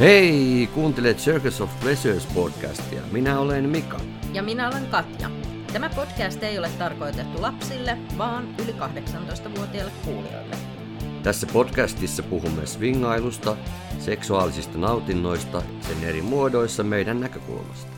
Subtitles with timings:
[0.00, 3.02] Hei, kuuntelet Circus of Pleasures podcastia.
[3.12, 4.00] Minä olen Mika.
[4.32, 5.30] Ja minä olen Katja.
[5.72, 10.56] Tämä podcast ei ole tarkoitettu lapsille, vaan yli 18-vuotiaille kuulijoille.
[11.22, 13.56] Tässä podcastissa puhumme swingailusta,
[13.98, 17.92] seksuaalisista nautinnoista, sen eri muodoissa meidän näkökulmasta.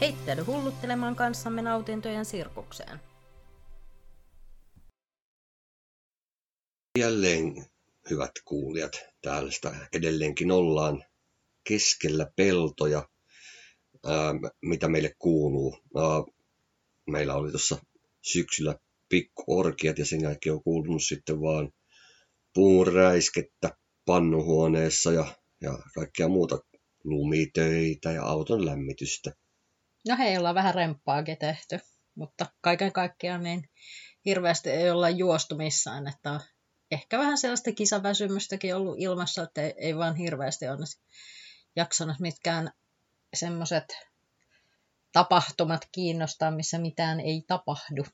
[0.00, 3.00] Heittäydy hulluttelemaan kanssamme nautintojen sirkukseen.
[6.98, 7.66] Jälleen,
[8.10, 8.92] hyvät kuulijat,
[9.22, 11.04] täällä sitä edelleenkin ollaan
[11.68, 13.08] keskellä peltoja,
[14.06, 15.78] ää, mitä meille kuuluu.
[15.96, 16.34] Ää,
[17.06, 17.78] meillä oli tuossa
[18.22, 18.74] syksyllä
[19.08, 21.72] pikkuorkiat ja sen jälkeen on kuulunut sitten vaan
[22.54, 25.26] puun räiskettä pannuhuoneessa ja,
[25.60, 26.58] ja kaikkea muuta
[27.04, 29.32] lumitöitä ja auton lämmitystä.
[30.08, 31.78] No hei, ollaan vähän remppaakin tehty,
[32.14, 33.68] mutta kaiken kaikkiaan niin
[34.24, 36.40] hirveästi ei olla juostu missään, että on
[36.90, 40.86] ehkä vähän sellaista kisaväsymystäkin ollut ilmassa, että ei, ei vaan hirveästi ole
[41.78, 42.72] jaksanut mitkään
[43.34, 43.84] semmoiset
[45.12, 48.04] tapahtumat kiinnostaa, missä mitään ei tapahdu.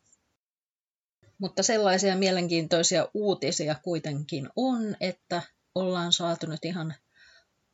[1.39, 5.43] Mutta sellaisia mielenkiintoisia uutisia kuitenkin on, että
[5.75, 6.95] ollaan saatu nyt ihan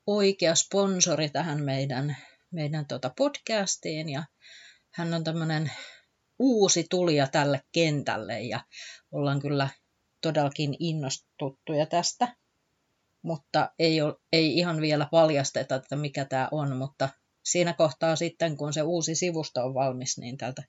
[0.06, 2.16] oikea sponsori tähän meidän,
[2.50, 4.24] meidän tuota podcastiin ja
[4.94, 5.72] hän on tämmöinen
[6.38, 8.60] uusi tulija tälle kentälle ja
[9.12, 9.68] ollaan kyllä
[10.20, 12.36] todellakin innostuttuja tästä
[13.22, 17.08] mutta ei, ole, ei ihan vielä paljasteta, että mikä tämä on, mutta
[17.44, 20.62] siinä kohtaa sitten, kun se uusi sivusto on valmis, niin tältä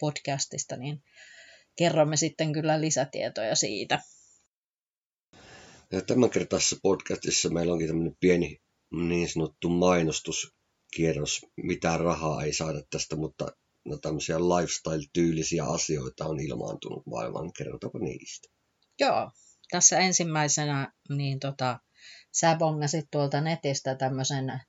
[0.00, 1.02] podcastista, niin
[1.76, 4.00] kerromme sitten kyllä lisätietoja siitä.
[5.92, 8.60] Ja tämän kertaisessa podcastissa meillä onkin tämmöinen pieni
[8.90, 11.46] niin sanottu mainostuskierros.
[11.56, 13.46] Mitään rahaa ei saada tästä, mutta
[13.84, 17.52] no tämmöisiä lifestyle-tyylisiä asioita on ilmaantunut maailmaan.
[17.52, 18.48] Kerrotaanko niistä?
[19.00, 19.30] Joo,
[19.70, 21.78] tässä ensimmäisenä niin tota,
[22.40, 24.60] sä bongasit tuolta netistä tämmöisen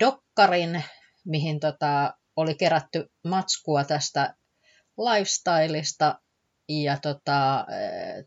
[0.00, 0.84] dokkarin,
[1.24, 4.34] mihin tota, oli kerätty matskua tästä
[4.98, 6.20] lifestyleista,
[6.68, 7.66] ja tota,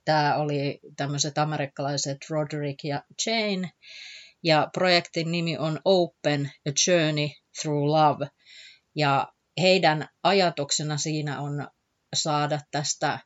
[0.05, 3.71] tämä oli tämmöiset amerikkalaiset Roderick ja Jane,
[4.43, 7.27] ja projektin nimi on Open a Journey
[7.61, 8.27] Through Love,
[8.95, 11.67] ja heidän ajatuksena siinä on
[12.15, 13.19] saada tästä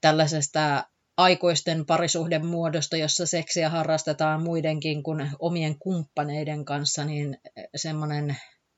[0.00, 0.84] tällaisesta
[1.16, 7.38] aikuisten parisuhden muodosta, jossa seksiä harrastetaan muidenkin kuin omien kumppaneiden kanssa, niin
[7.76, 8.36] semmoinen,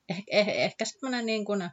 [0.09, 1.71] eh, eh, ehkä semmoinen niin kuin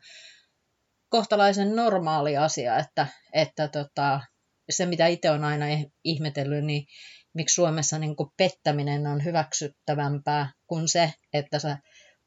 [1.10, 4.22] kohtalaisen normaali asia, että, että tota,
[4.70, 5.66] se mitä itse on aina
[6.04, 6.86] ihmetellyt, niin
[7.34, 11.78] miksi Suomessa niin kuin pettäminen on hyväksyttävämpää kuin se, että sä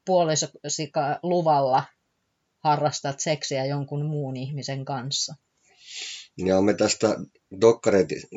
[0.05, 1.83] puolisika luvalla
[2.63, 5.35] harrastat seksiä jonkun muun ihmisen kanssa.
[6.45, 7.15] Ja me tästä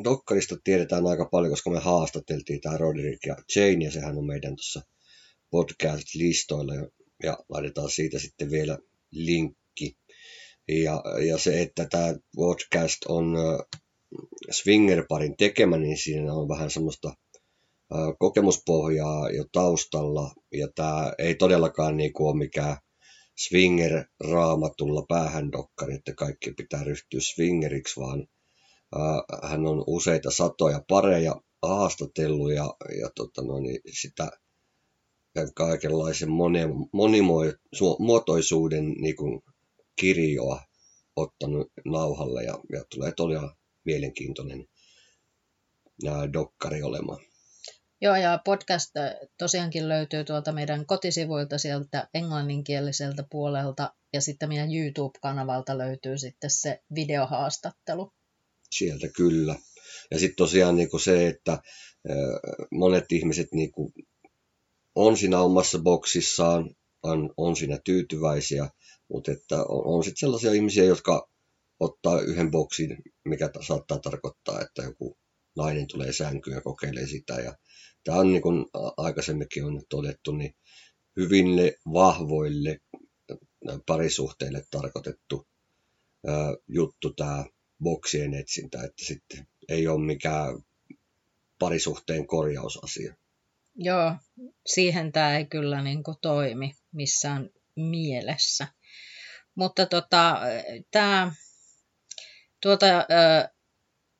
[0.03, 4.55] Dokkarista tiedetään aika paljon, koska me haastateltiin tämä Roderick ja Jane, ja sehän on meidän
[4.55, 4.81] tuossa
[5.49, 6.73] podcast-listoilla,
[7.23, 8.77] ja laitetaan siitä sitten vielä
[9.11, 9.97] linkki.
[10.67, 13.35] Ja, ja se, että tämä podcast on
[14.51, 17.13] Swinger-parin tekemä, niin siinä on vähän semmoista
[18.19, 22.77] kokemuspohjaa jo taustalla, ja tämä ei todellakaan niin kuin ole mikään
[23.35, 28.27] swinger-raamatulla päähän dokkari, että kaikki pitää ryhtyä swingeriksi, vaan
[29.43, 34.31] hän on useita satoja pareja haastatellut ja, ja tota no, niin sitä
[35.55, 36.29] kaikenlaisen
[36.93, 39.15] monimuotoisuuden niin
[39.95, 40.61] kirjoa
[41.15, 43.55] ottanut nauhalle ja, ja tulee todella
[43.85, 44.67] mielenkiintoinen
[46.33, 47.32] dokkari olemaan.
[48.03, 48.91] Joo, ja podcast
[49.37, 56.81] tosiaankin löytyy tuolta meidän kotisivuilta sieltä englanninkieliseltä puolelta, ja sitten meidän YouTube-kanavalta löytyy sitten se
[56.95, 58.13] videohaastattelu.
[58.69, 59.55] Sieltä kyllä.
[60.11, 61.61] Ja sitten tosiaan niin se, että
[62.71, 63.71] monet ihmiset niin
[64.95, 68.69] on siinä omassa boksissaan, on, on siinä tyytyväisiä,
[69.09, 71.29] mutta että on, on sitten sellaisia ihmisiä, jotka
[71.79, 75.17] ottaa yhden boksin, mikä saattaa tarkoittaa, että joku
[75.55, 77.53] nainen tulee sänkyyn ja kokeilee sitä ja
[78.03, 78.65] Tämä on niin kuin
[78.97, 80.55] aikaisemminkin on todettu, niin
[81.15, 82.81] hyville vahvoille
[83.85, 85.47] parisuhteille tarkoitettu
[86.67, 87.45] juttu tämä
[87.83, 90.63] boksien etsintä, että sitten ei ole mikään
[91.59, 93.15] parisuhteen korjausasia.
[93.75, 94.15] Joo,
[94.65, 98.67] siihen tämä ei kyllä niin kuin toimi missään mielessä.
[99.55, 100.39] Mutta tota,
[100.91, 101.31] tämä
[102.61, 102.85] tuota,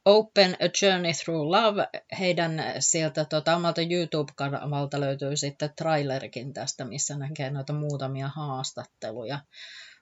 [0.06, 1.88] Open a Journey Through Love,
[2.20, 9.40] heidän sieltä tota, omalta YouTube-kanavalta löytyy sitten trailerikin tästä, missä näkee noita muutamia haastatteluja.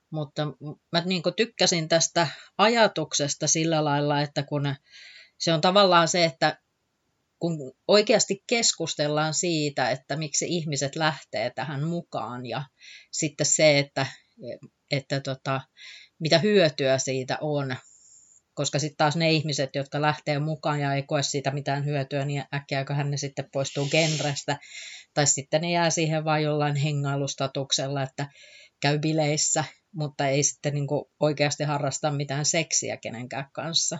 [0.10, 0.48] Mutta
[0.92, 2.28] mä niin tykkäsin tästä
[2.58, 4.76] ajatuksesta sillä lailla, että kun
[5.38, 6.58] se on tavallaan se, että
[7.40, 12.64] kun oikeasti keskustellaan siitä, että miksi ihmiset lähtee tähän mukaan ja
[13.12, 14.06] sitten se, että,
[14.92, 15.62] että tota,
[16.20, 17.76] mitä hyötyä siitä on,
[18.54, 22.44] koska sitten taas ne ihmiset, jotka lähtee mukaan ja ei koe siitä mitään hyötyä, niin
[22.54, 24.60] äkkiäköhän ne sitten poistuu genrestä,
[25.14, 28.28] tai sitten ne jää siihen vain jollain hengailustatuksella, että
[28.82, 29.64] käy bileissä,
[29.96, 30.88] mutta ei sitten niin
[31.20, 34.00] oikeasti harrasta mitään seksiä kenenkään kanssa.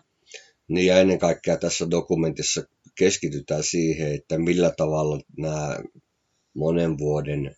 [0.68, 2.64] Niin ja ennen kaikkea tässä dokumentissa
[2.98, 5.80] keskitytään siihen, että millä tavalla nämä
[6.54, 7.56] monen vuoden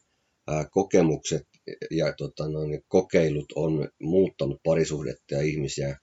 [0.72, 1.48] kokemukset
[1.92, 5.98] ja tota, noin, kokeilut on muuttanut parisuhdetta ja ihmisiä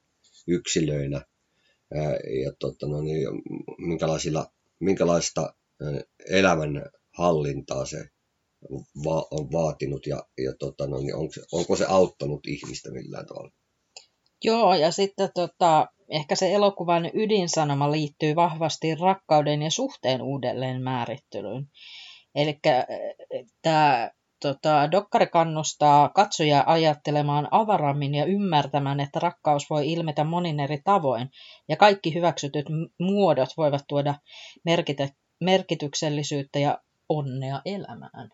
[0.46, 1.24] yksilöinä
[2.44, 3.28] ja tota, no niin,
[3.78, 4.46] minkälaisilla,
[4.80, 5.54] minkälaista
[6.30, 6.82] elämän
[7.18, 8.08] hallintaa se
[9.04, 13.50] va- on vaatinut ja, ja tota, no niin, onko, onko se auttanut ihmistä millään tavalla?
[14.44, 21.66] Joo, ja sitten tota, ehkä se elokuvan ydinsanoma liittyy vahvasti rakkauden ja suhteen uudelleen määrittelyyn.
[22.34, 22.58] Eli
[23.62, 24.10] tämä
[24.40, 31.30] tota, dokkari kannustaa katsoja ajattelemaan avarammin ja ymmärtämään, että rakkaus voi ilmetä monin eri tavoin,
[31.68, 32.66] ja kaikki hyväksytyt
[33.00, 34.14] muodot voivat tuoda
[34.68, 36.78] merkite- merkityksellisyyttä ja
[37.08, 38.30] onnea elämään.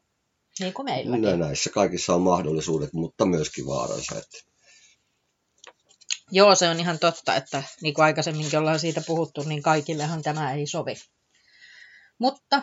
[0.60, 1.22] Niin kuin meilläkin.
[1.22, 4.18] No, näissä kaikissa on mahdollisuudet, mutta myöskin vaaransa.
[4.18, 4.38] Että...
[6.30, 10.52] Joo, se on ihan totta, että niin kuin aikaisemminkin ollaan siitä puhuttu, niin kaikillehan tämä
[10.52, 10.94] ei sovi.
[12.18, 12.62] Mutta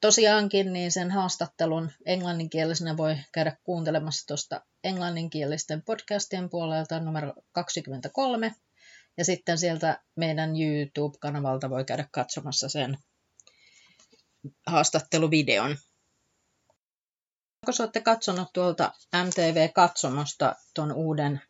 [0.00, 8.54] tosiaankin niin sen haastattelun englanninkielisenä voi käydä kuuntelemassa tuosta englanninkielisten podcastien puolelta numero 23.
[9.16, 12.98] Ja sitten sieltä meidän YouTube-kanavalta voi käydä katsomassa sen
[14.66, 15.70] haastatteluvideon.
[17.66, 18.92] Onko olette katsonut tuolta
[19.24, 21.40] MTV-katsomosta tuon uuden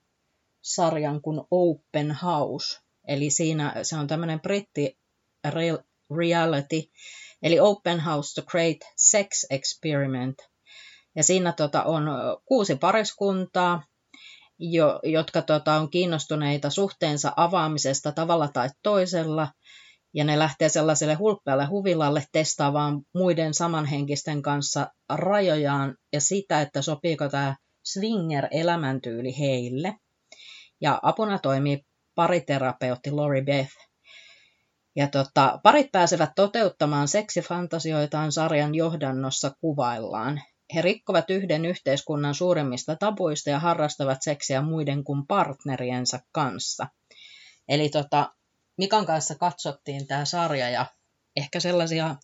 [0.63, 2.81] sarjan kuin Open House?
[3.09, 4.99] Eli siinä se on tämmöinen britti
[6.17, 6.83] reality,
[7.43, 10.39] eli Open House to Create Sex Experiment.
[11.17, 12.05] Ja siinä tota, on
[12.45, 13.83] kuusi pariskuntaa,
[14.59, 19.49] jo, jotka tota, on kiinnostuneita suhteensa avaamisesta tavalla tai toisella,
[20.15, 27.29] ja ne lähtee sellaiselle hulppealle huvilalle testaamaan muiden samanhenkisten kanssa rajojaan ja sitä, että sopiiko
[27.29, 29.95] tämä swinger-elämäntyyli heille.
[30.81, 31.85] Ja apuna toimii
[32.15, 33.88] pariterapeutti Lori Beth.
[34.99, 40.43] Ja tota, parit pääsevät toteuttamaan seksifantasioitaan sarjan johdannossa kuvaillaan.
[40.75, 46.87] He rikkovat yhden yhteiskunnan suurimmista tabuista ja harrastavat seksiä muiden kuin partneriensa kanssa.
[47.69, 48.33] Eli tota,
[48.79, 50.87] Mikan kanssa katsottiin tämä sarja ja
[51.37, 52.17] ehkä sellaisia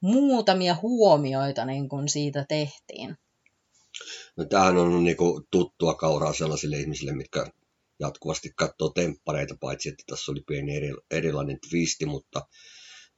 [0.00, 3.16] muutamia huomioita niin kuin siitä tehtiin.
[4.36, 7.46] No, tämähän on niin kuin tuttua kauraa sellaisille ihmisille, mitkä
[7.98, 12.46] jatkuvasti katsoo temppareita, paitsi että tässä oli pieni eri, erilainen twisti, mutta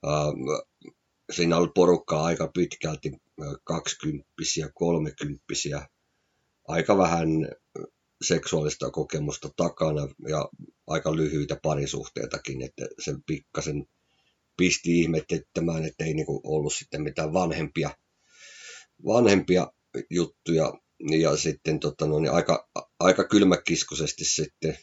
[0.06, 0.92] äh,
[1.32, 3.12] siinä oli porukkaa aika pitkälti
[3.64, 5.88] kaksikymppisiä, kolmekymppisiä,
[6.68, 7.28] aika vähän
[8.22, 10.48] seksuaalista kokemusta takana ja
[10.86, 13.86] aika lyhyitä parisuhteitakin, että se pikkasen
[14.56, 17.90] pisti ihmetyttämään, että ei niinku ollut sitten mitään vanhempia,
[19.06, 19.72] vanhempia
[20.10, 20.72] juttuja
[21.20, 22.68] ja sitten tota, no, niin aika,
[23.00, 24.78] aika kylmäkiskoisesti sitten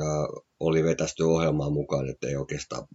[0.00, 2.86] ää, oli vetästy ohjelmaan mukaan, että ei oikeastaan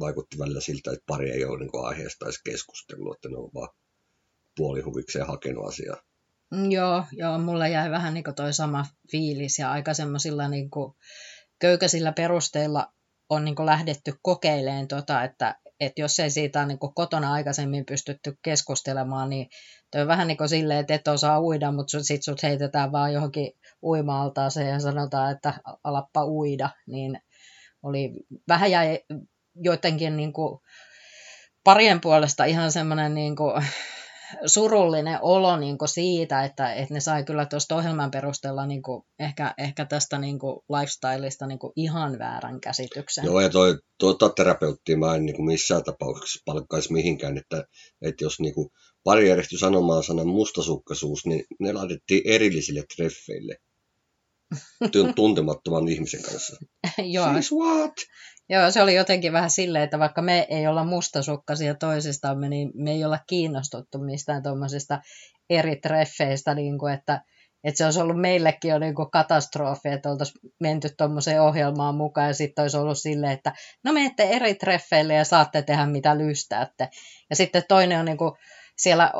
[0.00, 3.68] vaikutti välillä siltä, että pari ei ole niin aiheesta edes keskustellut, että ne on vaan
[4.56, 5.96] puolihuvikseen hakenut asiaa.
[6.50, 10.70] Mm, joo, joo, mulla jäi vähän niin toi sama fiilis ja aika semmoisilla niin
[11.58, 12.92] köykäisillä perusteilla
[13.28, 19.30] on niin lähdetty kokeileen, tota, että, että jos ei siitä niin kotona aikaisemmin pystytty keskustelemaan,
[19.30, 19.48] niin
[19.90, 23.12] toi on vähän niin kuin silleen, että et osaa uida, mutta sitten sut heitetään vaan
[23.12, 25.54] johonkin uima-altaaseen ja sanotaan, että
[25.84, 27.20] alappa uida, niin
[27.82, 28.12] oli
[28.48, 29.00] vähän jäi
[29.54, 30.60] joidenkin niin kuin
[31.64, 33.62] parien puolesta ihan semmoinen niin kuin,
[34.46, 39.04] surullinen olo niin kuin siitä, että, että ne sai kyllä tuosta ohjelman perusteella niin kuin
[39.18, 43.24] ehkä, ehkä tästä niin kuin lifestyleista niin kuin ihan väärän käsityksen.
[43.24, 47.64] Joo, ja toi, tuota terapeuttia mä en niin kuin missään tapauksessa palkkaisi mihinkään, että,
[48.02, 48.70] että jos niin kuin
[49.04, 53.56] pari järjestyi sanomaan sanan mustasukkaisuus, niin ne laitettiin erillisille treffeille
[55.16, 56.56] tuntemattoman ihmisen kanssa.
[56.98, 57.32] Joo.
[57.32, 57.94] Siis what?
[58.50, 62.90] Joo, se oli jotenkin vähän silleen, että vaikka me ei olla mustasukkaisia toisistamme, niin me
[62.90, 65.00] ei olla kiinnostuttu mistään tuommoisista
[65.50, 67.22] eri treffeistä, niin kuin, että,
[67.64, 72.26] että se olisi ollut meillekin jo niin kuin katastrofi, että oltaisiin menty tuommoiseen ohjelmaan mukaan
[72.26, 73.52] ja sitten olisi ollut silleen, että
[73.84, 76.88] no menette eri treffeille ja saatte tehdä mitä lystäätte.
[77.30, 78.32] Ja sitten toinen on niin kuin,
[78.78, 79.12] siellä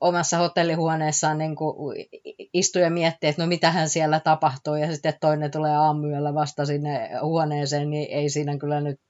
[0.00, 2.06] omassa hotellihuoneessaan niin kuin
[2.52, 7.10] istuu ja miettii, että no mitähän siellä tapahtuu, ja sitten toinen tulee aamuyöllä vasta sinne
[7.22, 9.00] huoneeseen, niin ei siinä kyllä nyt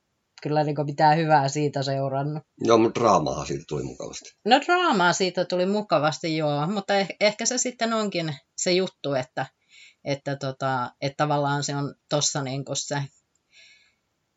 [0.43, 2.43] kyllä niin mitään hyvää siitä seurannut.
[2.61, 4.31] Joo, mutta draamahan siitä tuli mukavasti.
[4.45, 9.47] No draamaa siitä tuli mukavasti, joo, mutta eh- ehkä se sitten onkin se juttu, että,
[10.05, 13.03] että, tota, että tavallaan se on tuossa niin se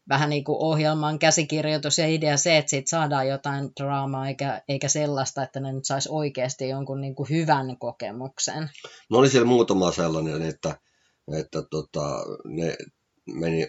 [0.10, 4.88] vähän niin kuin ohjelman käsikirjoitus ja idea se, että siitä saadaan jotain draamaa, eikä, eikä
[4.88, 8.70] sellaista, että ne nyt saisi oikeasti jonkun niin kuin hyvän kokemuksen.
[9.10, 10.80] No oli siellä muutama sellainen, että,
[11.40, 12.78] että tota, ne
[13.34, 13.68] meni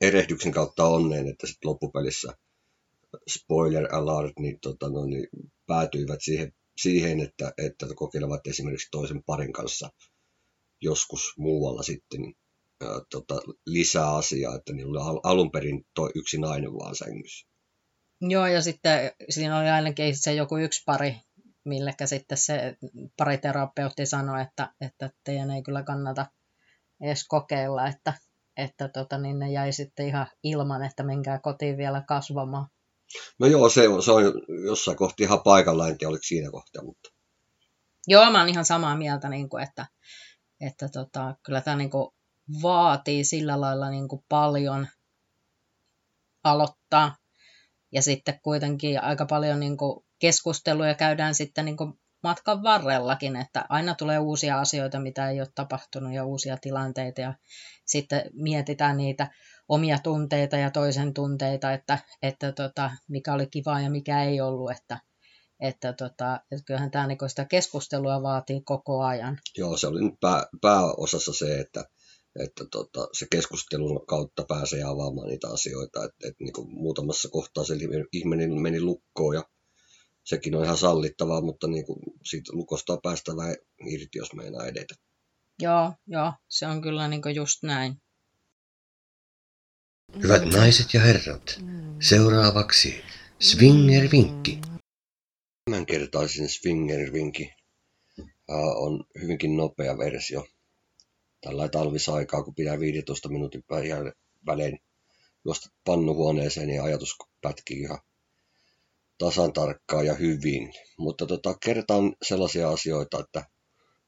[0.00, 2.32] erehdyksen kautta onneen, että sitten loppupelissä
[3.30, 5.28] spoiler alert, niin, tota, no, niin
[5.66, 9.90] päätyivät siihen, siihen että, että kokeilevat esimerkiksi toisen parin kanssa
[10.80, 12.43] joskus muualla sitten ää,
[13.10, 13.34] tota,
[13.66, 17.46] lisää asiaa, että niillä oli alun perin toi yksi nainen vaan sängyssä.
[18.20, 21.16] Joo, ja sitten siinä oli ainakin se joku yksi pari,
[21.64, 22.76] millekä sitten se
[23.16, 26.26] pariterapeutti sanoi, että, että teidän ei kyllä kannata
[27.00, 28.14] edes kokeilla, että,
[28.56, 32.66] että tota, niin ne jäi sitten ihan ilman, että menkää kotiin vielä kasvamaan.
[33.38, 34.22] No joo, se on, se on
[34.64, 37.10] jossain kohti ihan paikallaan, en tiedä oliko siinä kohtaa, mutta...
[38.06, 39.86] Joo, mä oon ihan samaa mieltä, niin kuin, että,
[40.60, 42.14] että tota, kyllä tämä niin kuin,
[42.62, 44.86] vaatii sillä lailla niin kuin, paljon
[46.44, 47.16] aloittaa.
[47.92, 53.66] Ja sitten kuitenkin aika paljon niin kuin, keskusteluja käydään sitten niin kuin, matkan varrellakin, että
[53.68, 57.34] aina tulee uusia asioita, mitä ei ole tapahtunut ja uusia tilanteita ja
[57.86, 59.30] sitten mietitään niitä
[59.68, 64.70] omia tunteita ja toisen tunteita, että, että tota, mikä oli kivaa ja mikä ei ollut,
[64.70, 65.00] että,
[65.60, 69.38] että, tota, että kyllähän tämä niin sitä keskustelua vaatii koko ajan.
[69.58, 71.84] Joo, se oli nyt pää, pääosassa se, että,
[72.40, 77.64] että tota, se keskustelun kautta pääsee avaamaan niitä asioita, että, että niin kuin muutamassa kohtaa
[77.64, 77.74] se
[78.12, 79.44] ihminen meni lukkoon ja
[80.24, 83.54] sekin on ihan sallittavaa, mutta niin kuin siitä lukosta on päästävä
[83.86, 84.94] irti, jos meinaa edetä.
[85.62, 88.02] Joo, joo, se on kyllä niin just näin.
[90.22, 91.60] Hyvät naiset ja herrat,
[92.00, 92.94] seuraavaksi
[93.40, 94.58] Swinger-vinkki.
[95.64, 97.54] Tämänkertaisen Swinger-vinkki
[98.76, 100.46] on hyvinkin nopea versio.
[101.44, 103.64] Tällä talvisaikaa, kun pitää 15 minuutin
[104.46, 104.78] välein
[105.44, 107.98] juosta pannuhuoneeseen, niin ajatus pätkii ihan
[109.18, 110.72] tasan tarkkaan ja hyvin.
[110.98, 113.44] Mutta tota, kertaan sellaisia asioita, että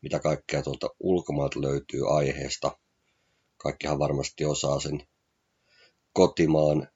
[0.02, 2.78] mitä kaikkea tuolta ulkomailta löytyy aiheesta.
[3.57, 5.07] Kaikkihan varmasti osaa sen
[6.12, 6.88] kotimaan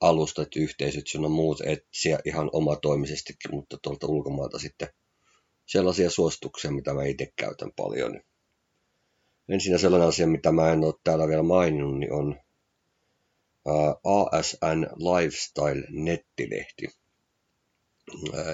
[0.00, 4.88] alustat, yhteisöt, sun on muut etsiä ihan omatoimisestikin, mutta tuolta ulkomailta sitten
[5.66, 8.20] sellaisia suosituksia, mitä mä itse käytän paljon.
[9.52, 12.40] Ensinnä sellainen asia, mitä mä en ole täällä vielä maininnut, niin on
[14.04, 16.88] ASN Lifestyle nettilehti.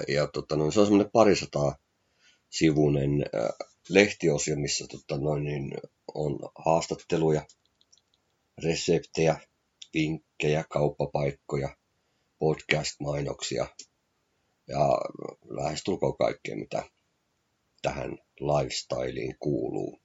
[0.07, 1.75] Ja tota, no, se on semmoinen parisataa
[2.49, 3.25] sivunen
[3.89, 5.71] lehtiosio, missä tota, noin, niin
[6.13, 7.45] on haastatteluja,
[8.63, 9.39] reseptejä,
[9.93, 11.77] vinkkejä, kauppapaikkoja,
[12.39, 13.67] podcast-mainoksia
[14.67, 14.97] ja
[15.49, 16.83] lähestulkoon kaikkea, mitä
[17.81, 19.99] tähän lifestyleen kuuluu.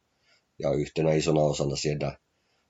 [0.58, 2.18] Ja yhtenä isona osana siellä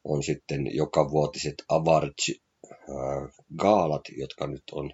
[0.04, 4.90] on sitten joka vuotiset Awards-gaalat, jotka nyt on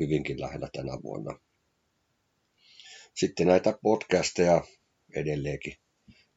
[0.00, 1.40] hyvinkin lähellä tänä vuonna.
[3.14, 4.64] Sitten näitä podcasteja
[5.16, 5.76] edelleenkin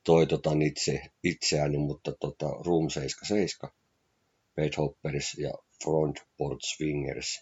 [0.03, 3.75] toitotan itse, itseäni, mutta tota, Room 77,
[4.55, 5.53] Bedhoppers ja
[5.83, 7.41] Frontport Swingers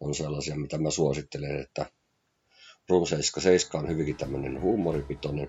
[0.00, 1.86] on sellaisia, mitä mä suosittelen, että
[2.88, 5.48] Room 77 on hyvinkin tämmöinen huumoripitoinen,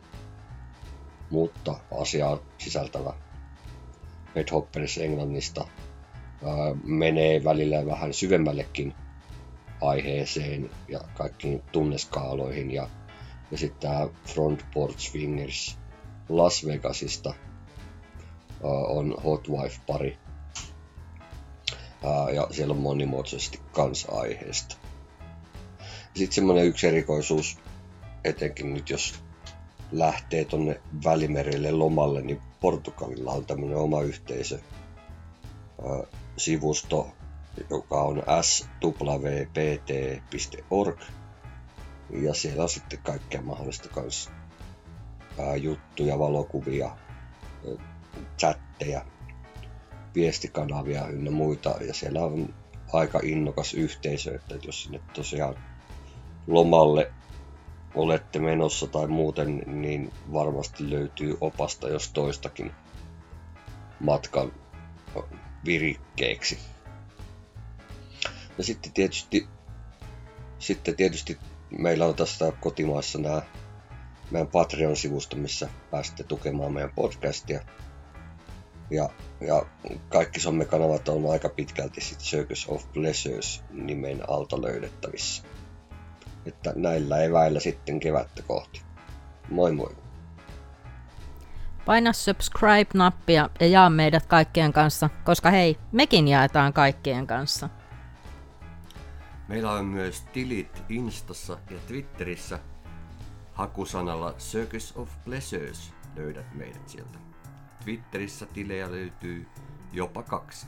[1.30, 3.14] mutta asiaa sisältävä
[4.34, 5.68] Bedhoppers Englannista
[6.46, 8.94] ää, menee välillä vähän syvemmällekin
[9.82, 12.72] aiheeseen ja kaikkiin tunneskaaloihin.
[12.72, 12.90] Ja,
[13.52, 15.78] ja sitten tämä Frontport Swingers
[16.30, 17.34] Las Vegasista
[18.62, 20.18] uh, on Hot Wife-pari.
[22.04, 24.76] Uh, ja siellä on monimuotoisesti kans aiheesta.
[26.14, 27.58] Sitten semmoinen yksi erikoisuus,
[28.24, 29.24] etenkin nyt jos
[29.92, 34.60] lähtee tonne Välimerelle lomalle, niin Portugalilla on tämmöinen oma yhteisö,
[36.38, 37.08] sivusto,
[37.70, 39.40] joka on swpt.org.
[42.10, 44.32] Ja siellä on sitten kaikkea mahdollista kanssa.
[45.62, 46.98] Juttuja, valokuvia,
[48.38, 49.06] chatteja,
[50.16, 51.76] viestikanavia ynnä muita.
[51.88, 52.54] Ja siellä on
[52.94, 55.56] aika innokas yhteisö, että jos sinne tosiaan
[56.48, 57.12] lomalle
[57.96, 62.72] olette menossa tai muuten, niin varmasti löytyy opasta jos toistakin
[64.00, 64.52] matkan
[65.66, 66.60] virikkeeksi.
[68.58, 69.48] Ja sitten tietysti,
[70.60, 71.38] sitten tietysti
[71.78, 73.42] meillä on tässä kotimaassa nämä
[74.32, 77.62] meidän Patreon-sivusto, missä pääsette tukemaan meidän podcastia.
[78.90, 79.10] Ja,
[79.42, 79.66] ja
[80.10, 85.44] kaikki somekanavat on aika pitkälti sit Circus of Pleasures nimen alta löydettävissä.
[86.46, 88.82] Että näillä eväillä sitten kevättä kohti.
[89.50, 89.96] Moi moi!
[91.86, 97.70] Paina subscribe-nappia ja jaa meidät kaikkien kanssa, koska hei, mekin jaetaan kaikkien kanssa.
[99.48, 102.60] Meillä on myös tilit Instassa ja Twitterissä.
[103.54, 107.18] Hakusanalla Circus of Pleasures löydät meidät sieltä.
[107.84, 109.48] Twitterissä tilejä löytyy
[109.94, 110.68] jopa kaksi.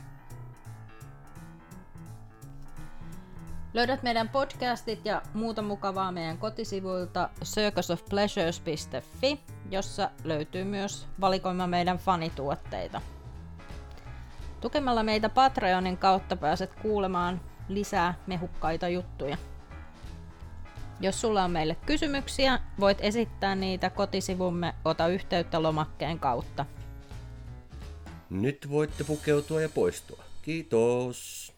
[3.74, 13.00] Löydät meidän podcastit ja muuta mukavaa meidän kotisivuilta circusofpleasures.fi, jossa löytyy myös valikoima meidän fanituotteita.
[14.60, 19.36] Tukemalla meitä Patreonin kautta pääset kuulemaan lisää mehukkaita juttuja.
[21.00, 26.66] Jos sulla on meille kysymyksiä, voit esittää niitä kotisivumme Ota yhteyttä lomakkeen kautta.
[28.30, 30.24] Nyt voitte pukeutua ja poistua.
[30.42, 31.57] Kiitos!